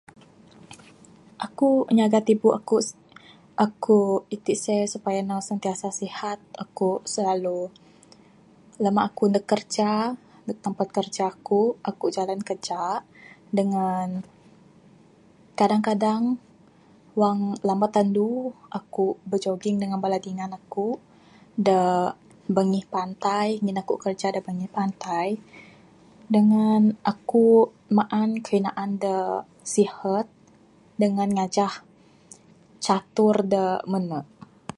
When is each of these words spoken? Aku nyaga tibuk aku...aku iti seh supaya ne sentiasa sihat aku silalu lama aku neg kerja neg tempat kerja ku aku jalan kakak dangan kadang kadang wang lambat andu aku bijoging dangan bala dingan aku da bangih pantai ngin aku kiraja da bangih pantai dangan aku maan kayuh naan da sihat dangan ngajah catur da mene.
Aku 1.47 1.69
nyaga 1.97 2.19
tibuk 2.27 2.53
aku...aku 2.59 3.99
iti 4.35 4.53
seh 4.63 4.81
supaya 4.93 5.19
ne 5.29 5.37
sentiasa 5.49 5.87
sihat 5.99 6.39
aku 6.63 6.89
silalu 7.13 7.59
lama 8.83 9.01
aku 9.09 9.23
neg 9.33 9.45
kerja 9.53 9.89
neg 10.47 10.57
tempat 10.65 10.87
kerja 10.97 11.25
ku 11.47 11.61
aku 11.89 12.05
jalan 12.15 12.41
kakak 12.49 13.01
dangan 13.57 14.09
kadang 15.59 15.81
kadang 15.89 16.23
wang 17.19 17.39
lambat 17.67 17.93
andu 18.01 18.29
aku 18.79 19.05
bijoging 19.29 19.75
dangan 19.81 19.99
bala 20.03 20.17
dingan 20.27 20.51
aku 20.59 20.87
da 21.67 21.81
bangih 22.55 22.85
pantai 22.95 23.47
ngin 23.63 23.79
aku 23.81 23.93
kiraja 24.01 24.27
da 24.35 24.41
bangih 24.47 24.69
pantai 24.77 25.27
dangan 26.33 26.81
aku 27.11 27.45
maan 27.97 28.29
kayuh 28.45 28.63
naan 28.65 28.91
da 29.03 29.17
sihat 29.75 30.27
dangan 31.01 31.29
ngajah 31.37 31.73
catur 32.85 33.35
da 33.51 33.63
mene. 33.91 34.19